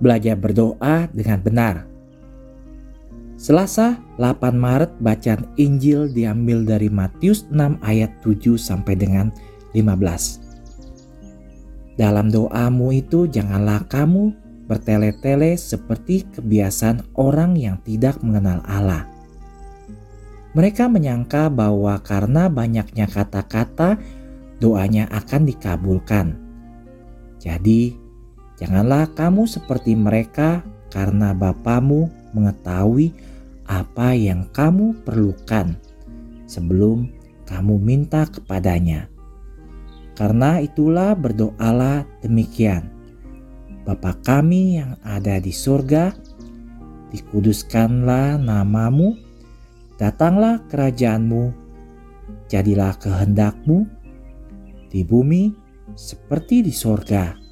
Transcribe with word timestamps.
belajar 0.00 0.36
berdoa 0.36 1.08
dengan 1.12 1.38
benar. 1.40 1.76
Selasa 3.36 4.00
8 4.16 4.56
Maret 4.56 4.96
bacaan 5.04 5.44
Injil 5.60 6.08
diambil 6.08 6.64
dari 6.64 6.88
Matius 6.88 7.44
6 7.52 7.76
ayat 7.84 8.08
7 8.24 8.56
sampai 8.56 8.96
dengan 8.96 9.28
15. 9.76 10.40
Dalam 12.00 12.32
doamu 12.32 12.96
itu 12.96 13.28
janganlah 13.28 13.84
kamu 13.88 14.32
bertele-tele 14.68 15.56
seperti 15.56 16.24
kebiasaan 16.32 17.04
orang 17.16 17.56
yang 17.56 17.76
tidak 17.84 18.20
mengenal 18.20 18.60
Allah. 18.64 19.08
Mereka 20.56 20.88
menyangka 20.88 21.52
bahwa 21.52 22.00
karena 22.00 22.48
banyaknya 22.48 23.04
kata-kata, 23.04 24.00
doanya 24.56 25.04
akan 25.12 25.44
dikabulkan. 25.44 26.26
Jadi, 27.36 28.05
janganlah 28.60 29.08
kamu 29.12 29.48
seperti 29.48 29.96
mereka 29.96 30.64
karena 30.92 31.36
Bapamu 31.36 32.08
mengetahui 32.32 33.12
apa 33.66 34.14
yang 34.14 34.46
kamu 34.54 34.94
perlukan 35.02 35.74
sebelum 36.46 37.10
kamu 37.46 37.74
minta 37.78 38.26
kepadanya. 38.26 39.10
Karena 40.16 40.64
itulah 40.64 41.12
berdoalah 41.12 42.08
demikian. 42.24 42.88
Bapa 43.84 44.18
kami 44.24 44.80
yang 44.80 44.98
ada 45.04 45.38
di 45.38 45.52
surga, 45.52 46.10
dikuduskanlah 47.12 48.40
namamu, 48.40 49.14
datanglah 50.00 50.64
kerajaanmu, 50.66 51.54
jadilah 52.50 52.96
kehendakmu 52.98 53.86
di 54.90 55.06
bumi 55.06 55.54
seperti 55.94 56.66
di 56.66 56.72
sorga. 56.74 57.45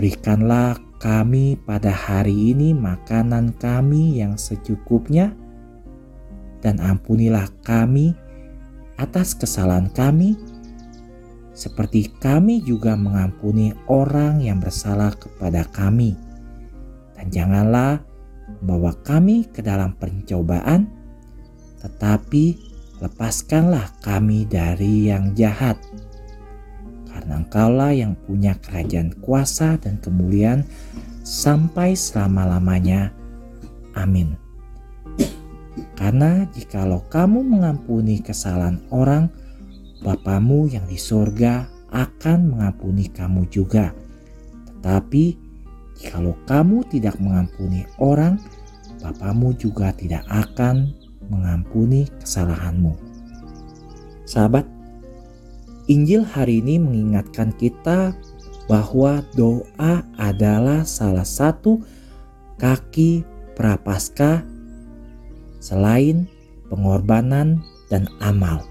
Berikanlah 0.00 0.80
kami 0.96 1.60
pada 1.60 1.92
hari 1.92 2.56
ini 2.56 2.72
makanan 2.72 3.52
kami 3.60 4.16
yang 4.16 4.40
secukupnya, 4.40 5.36
dan 6.64 6.80
ampunilah 6.80 7.44
kami 7.60 8.16
atas 8.96 9.36
kesalahan 9.36 9.92
kami, 9.92 10.40
seperti 11.52 12.08
kami 12.16 12.64
juga 12.64 12.96
mengampuni 12.96 13.76
orang 13.92 14.40
yang 14.40 14.56
bersalah 14.56 15.12
kepada 15.20 15.68
kami. 15.68 16.16
Dan 17.20 17.28
janganlah 17.28 18.00
membawa 18.64 18.96
kami 19.04 19.52
ke 19.52 19.60
dalam 19.60 19.92
pencobaan, 20.00 20.88
tetapi 21.84 22.56
lepaskanlah 23.04 24.00
kami 24.00 24.48
dari 24.48 25.12
yang 25.12 25.36
jahat. 25.36 25.76
Engkaulah 27.30 27.94
yang 27.94 28.18
punya 28.26 28.58
kerajaan 28.58 29.14
kuasa 29.22 29.78
dan 29.78 30.02
kemuliaan 30.02 30.66
sampai 31.22 31.94
selama-lamanya. 31.94 33.14
Amin. 33.94 34.34
Karena 35.94 36.48
jikalau 36.50 37.04
kamu 37.12 37.44
mengampuni 37.44 38.24
kesalahan 38.24 38.80
orang, 38.90 39.30
Bapamu 40.00 40.64
yang 40.64 40.88
di 40.88 40.96
sorga 40.96 41.68
akan 41.92 42.56
mengampuni 42.56 43.12
kamu 43.12 43.44
juga. 43.52 43.92
Tetapi 44.64 45.36
jikalau 46.00 46.32
kamu 46.48 46.88
tidak 46.88 47.20
mengampuni 47.20 47.84
orang, 48.00 48.40
Bapamu 49.04 49.52
juga 49.60 49.92
tidak 49.92 50.24
akan 50.32 50.96
mengampuni 51.28 52.08
kesalahanmu. 52.24 52.96
Sahabat, 54.24 54.64
Injil 55.90 56.22
hari 56.22 56.62
ini 56.62 56.78
mengingatkan 56.78 57.50
kita 57.58 58.14
bahwa 58.70 59.26
doa 59.34 60.06
adalah 60.14 60.86
salah 60.86 61.26
satu 61.26 61.82
kaki 62.62 63.26
prapaskah 63.58 64.46
selain 65.58 66.30
pengorbanan 66.70 67.58
dan 67.90 68.06
amal. 68.22 68.62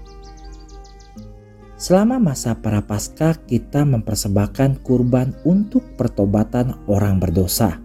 Selama 1.76 2.16
masa 2.16 2.56
prapaskah 2.56 3.36
kita 3.44 3.84
mempersembahkan 3.84 4.80
kurban 4.80 5.36
untuk 5.44 5.84
pertobatan 6.00 6.72
orang 6.88 7.20
berdosa. 7.20 7.76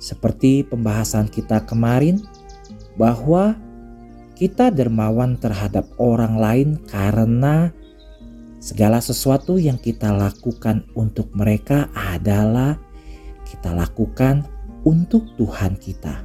Seperti 0.00 0.64
pembahasan 0.64 1.28
kita 1.28 1.68
kemarin, 1.68 2.24
bahwa 2.96 3.56
kita 4.36 4.68
dermawan 4.68 5.40
terhadap 5.40 5.88
orang 5.96 6.36
lain 6.36 6.68
karena 6.92 7.72
segala 8.60 9.00
sesuatu 9.00 9.56
yang 9.56 9.80
kita 9.80 10.12
lakukan 10.12 10.84
untuk 10.92 11.32
mereka 11.32 11.88
adalah 11.96 12.76
kita 13.48 13.72
lakukan 13.72 14.44
untuk 14.84 15.24
Tuhan 15.40 15.80
kita. 15.80 16.20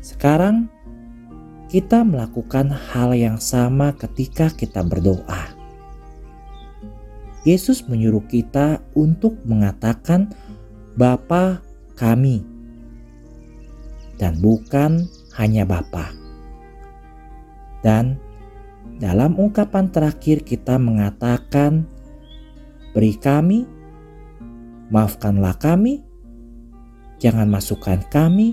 Sekarang 0.00 0.72
kita 1.68 2.02
melakukan 2.02 2.72
hal 2.72 3.12
yang 3.12 3.36
sama 3.36 3.92
ketika 3.92 4.48
kita 4.48 4.80
berdoa. 4.80 5.54
Yesus 7.44 7.84
menyuruh 7.84 8.24
kita 8.24 8.80
untuk 8.96 9.36
mengatakan 9.44 10.32
Bapa 10.96 11.60
kami 11.96 12.44
dan 14.20 14.36
bukan 14.40 15.08
hanya 15.36 15.64
Bapa. 15.64 16.19
Dan 17.80 18.20
dalam 19.00 19.36
ungkapan 19.40 19.88
terakhir 19.88 20.44
kita 20.44 20.76
mengatakan, 20.76 21.88
beri 22.92 23.16
kami, 23.16 23.64
maafkanlah 24.92 25.56
kami, 25.56 26.04
jangan 27.16 27.48
masukkan 27.48 28.04
kami, 28.12 28.52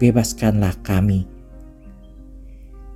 bebaskanlah 0.00 0.76
kami. 0.80 1.28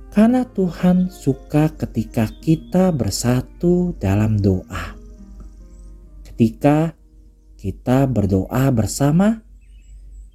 Karena 0.09 0.47
Tuhan 0.47 1.11
suka 1.11 1.75
ketika 1.75 2.25
kita 2.39 2.89
bersatu 2.95 3.93
dalam 3.99 4.39
doa. 4.39 4.95
Ketika 6.23 6.95
kita 7.59 8.07
berdoa 8.07 8.71
bersama, 8.71 9.43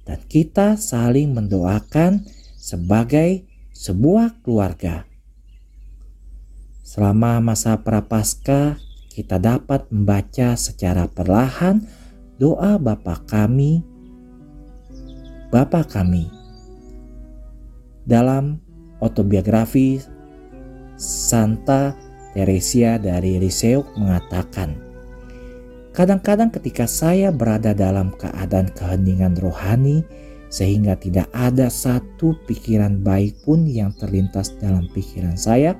dan 0.05 0.19
kita 0.25 0.77
saling 0.77 1.33
mendoakan 1.33 2.25
sebagai 2.57 3.50
sebuah 3.81 4.45
keluarga. 4.45 5.09
Selama 6.85 7.41
masa 7.41 7.81
prapaskah, 7.81 8.77
kita 9.09 9.41
dapat 9.41 9.89
membaca 9.89 10.53
secara 10.53 11.09
perlahan 11.09 11.81
doa 12.37 12.77
Bapa 12.77 13.25
kami, 13.25 13.81
Bapa 15.49 15.81
kami. 15.81 16.29
Dalam 18.05 18.61
autobiografi 19.01 19.97
Santa 21.01 21.97
Teresia 22.37 23.01
dari 23.01 23.41
Lisieux 23.41 23.81
mengatakan, 23.97 24.77
Kadang-kadang 25.91 26.53
ketika 26.53 26.87
saya 26.87 27.35
berada 27.35 27.75
dalam 27.75 28.15
keadaan 28.15 28.71
keheningan 28.71 29.35
rohani 29.35 30.07
sehingga 30.51 30.99
tidak 30.99 31.31
ada 31.31 31.71
satu 31.71 32.35
pikiran 32.43 32.99
baik 32.99 33.39
pun 33.47 33.63
yang 33.63 33.95
terlintas 33.95 34.51
dalam 34.59 34.91
pikiran 34.91 35.39
saya, 35.39 35.79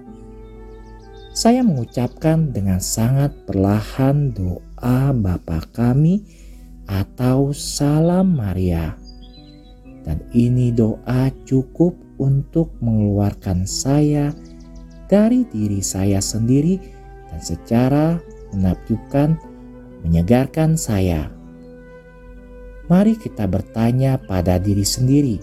saya 1.36 1.60
mengucapkan 1.64 2.56
dengan 2.56 2.80
sangat 2.80 3.36
perlahan 3.48 4.32
doa 4.32 5.12
Bapa 5.12 5.64
kami 5.76 6.24
atau 6.88 7.52
salam 7.52 8.36
Maria. 8.36 8.96
Dan 10.02 10.24
ini 10.32 10.72
doa 10.72 11.30
cukup 11.44 11.94
untuk 12.20 12.74
mengeluarkan 12.80 13.68
saya 13.68 14.32
dari 15.12 15.44
diri 15.52 15.84
saya 15.84 16.24
sendiri 16.24 16.80
dan 17.28 17.40
secara 17.44 18.20
menakjubkan 18.56 19.36
menyegarkan 20.04 20.80
saya. 20.80 21.41
Mari 22.92 23.16
kita 23.16 23.48
bertanya 23.48 24.20
pada 24.20 24.60
diri 24.60 24.84
sendiri, 24.84 25.40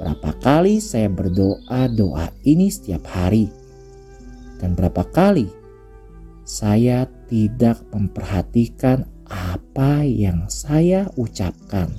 berapa 0.00 0.32
kali 0.40 0.80
saya 0.80 1.12
berdoa 1.12 1.84
doa 1.92 2.32
ini 2.48 2.72
setiap 2.72 3.04
hari, 3.12 3.52
dan 4.56 4.72
berapa 4.72 5.04
kali 5.04 5.52
saya 6.48 7.04
tidak 7.28 7.84
memperhatikan 7.92 9.04
apa 9.28 10.00
yang 10.08 10.48
saya 10.48 11.12
ucapkan. 11.20 11.92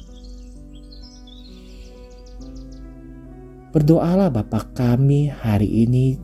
Berdoalah 3.69 4.33
Bapak 4.33 4.73
kami 4.73 5.29
hari 5.29 5.85
ini 5.85 6.17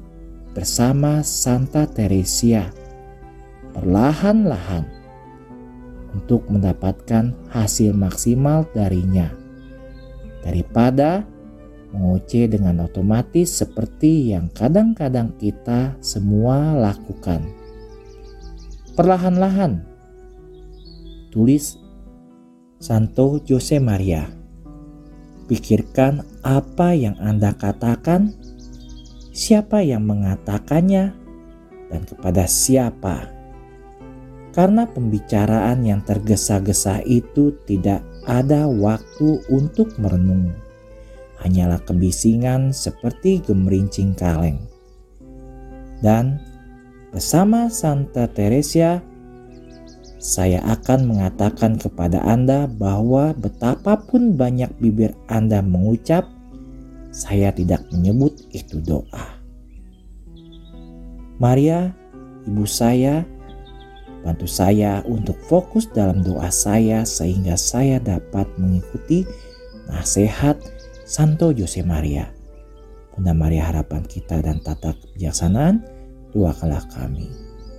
bersama 0.58 1.22
Santa 1.22 1.86
Teresia. 1.86 2.74
Perlahan-lahan 3.78 5.03
untuk 6.14 6.46
mendapatkan 6.50 7.34
hasil 7.50 7.94
maksimal 7.98 8.70
darinya 8.72 9.34
daripada 10.44 11.26
mengoce 11.94 12.50
dengan 12.50 12.84
otomatis 12.84 13.54
seperti 13.54 14.34
yang 14.34 14.50
kadang-kadang 14.52 15.34
kita 15.38 15.96
semua 16.02 16.74
lakukan. 16.74 17.46
Perlahan-lahan, 18.94 19.82
Tulis 21.34 21.82
Santo 22.78 23.42
Jose 23.42 23.82
Maria. 23.82 24.30
Pikirkan 25.50 26.22
apa 26.46 26.94
yang 26.94 27.18
Anda 27.18 27.58
katakan, 27.58 28.38
siapa 29.34 29.82
yang 29.82 30.06
mengatakannya, 30.06 31.14
dan 31.90 32.02
kepada 32.06 32.46
siapa. 32.46 33.33
Karena 34.54 34.86
pembicaraan 34.86 35.82
yang 35.82 36.06
tergesa-gesa 36.06 37.02
itu 37.10 37.58
tidak 37.66 38.06
ada 38.30 38.70
waktu 38.70 39.42
untuk 39.50 39.98
merenung. 39.98 40.54
Hanyalah 41.42 41.82
kebisingan 41.82 42.70
seperti 42.70 43.42
gemerincing 43.42 44.14
kaleng. 44.14 44.62
Dan 46.00 46.38
bersama 47.10 47.68
Santa 47.74 48.30
Teresia, 48.30 49.02
saya 50.24 50.64
akan 50.64 51.04
mengatakan 51.04 51.76
kepada 51.76 52.24
Anda 52.24 52.70
bahwa 52.70 53.36
betapapun 53.36 54.40
banyak 54.40 54.72
bibir 54.80 55.12
Anda 55.28 55.60
mengucap, 55.60 56.30
saya 57.12 57.52
tidak 57.52 57.84
menyebut 57.92 58.40
itu 58.56 58.80
doa. 58.80 59.36
Maria, 61.44 61.92
ibu 62.48 62.64
saya, 62.64 63.28
bantu 64.24 64.48
saya 64.48 65.04
untuk 65.04 65.36
fokus 65.46 65.92
dalam 65.92 66.24
doa 66.24 66.48
saya 66.48 67.04
sehingga 67.04 67.60
saya 67.60 68.00
dapat 68.00 68.48
mengikuti 68.56 69.28
nasihat 69.92 70.56
Santo 71.04 71.52
Jose 71.52 71.84
Maria. 71.84 72.32
Bunda 73.14 73.36
Maria 73.36 73.70
harapan 73.70 74.02
kita 74.08 74.42
dan 74.42 74.64
tata 74.64 74.96
kebijaksanaan, 74.98 75.84
doakanlah 76.34 76.82
kami. 76.90 77.43